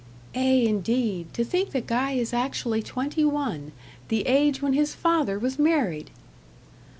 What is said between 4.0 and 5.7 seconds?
the age when his father was